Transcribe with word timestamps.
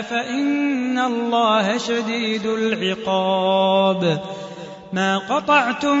فإن 0.00 0.98
الله 0.98 1.78
شديد 1.78 2.46
العقاب. 2.46 4.20
ما 4.92 5.18
قطعتم 5.18 5.96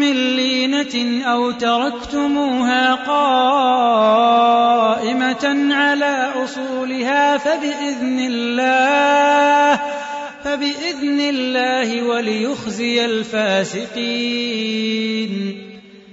من 0.00 0.36
لينة 0.36 1.24
أو 1.24 1.50
تركتموها 1.50 2.94
قائمة 2.94 4.14
على 5.74 6.32
أصولها 6.44 7.38
فبإذن 7.38 8.18
الله 8.20 9.80
فبإذن 10.44 11.20
الله 11.20 12.02
وليخزي 12.02 13.04
الفاسقين. 13.04 14.12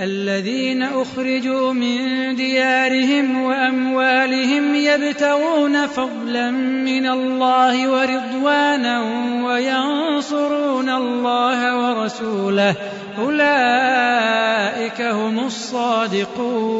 الذين 0.00 0.82
أخرجوا 0.82 1.72
من 1.72 2.36
ديارهم 2.36 3.42
وأموالهم 3.42 4.74
يبتغون 4.74 5.86
فضلا 5.86 6.50
من 6.50 7.06
الله 7.06 7.90
ورضوانا 7.90 9.02
وينصرون 9.46 10.90
الله 10.90 11.76
ورسوله. 11.78 12.74
أولئك 13.18 15.00
هم 15.00 15.46
الصادقون. 15.46 16.74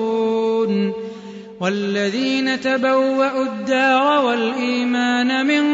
والذين 1.61 2.61
تبوأوا 2.61 3.45
الدار 3.45 4.25
والإيمان 4.25 5.47
من 5.47 5.74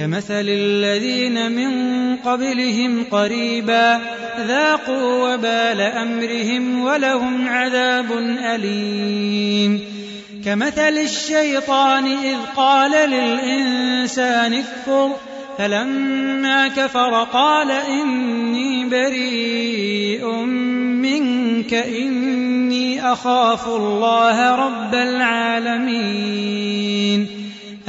كمثل 0.00 0.48
الذين 0.48 1.52
من 1.52 1.70
قبلهم 2.16 3.04
قريبا 3.10 4.00
ذاقوا 4.46 5.34
وبال 5.34 5.80
أمرهم 5.80 6.80
ولهم 6.80 7.48
عذاب 7.48 8.12
أليم. 8.54 9.80
كمثل 10.44 10.98
الشيطان 10.98 12.06
إذ 12.06 12.36
قال 12.56 13.10
للإنسان 13.10 14.54
اكفر 14.54 15.10
فلما 15.58 16.68
كفر 16.68 17.24
قال 17.24 17.70
إني 17.70 18.88
بريء 18.88 20.34
منك 21.04 21.74
إني 21.74 23.12
أخاف 23.12 23.68
الله 23.68 24.54
رب 24.66 24.94
العالمين. 24.94 26.60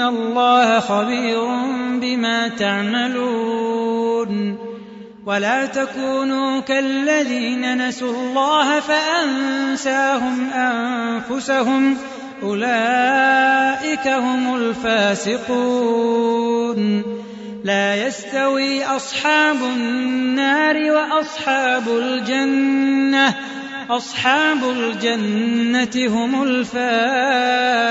إن 0.00 0.06
الله 0.06 0.80
خبير 0.80 1.44
بما 2.00 2.48
تعملون 2.48 4.30
ولا 5.26 5.66
تكونوا 5.66 6.60
كالذين 6.60 7.88
نسوا 7.88 8.12
الله 8.12 8.80
فأنساهم 8.80 10.50
أنفسهم 10.50 11.96
أولئك 12.42 14.08
هم 14.08 14.56
الفاسقون 14.56 15.90
لا 17.64 18.06
يستوي 18.06 18.84
أصحاب 18.84 19.56
النار 19.62 20.76
وأصحاب 20.92 21.88
الجنة 21.88 23.34
أصحاب 23.90 24.64
الجنة 24.64 26.06
هم 26.08 26.42
الفائزون 26.42 27.90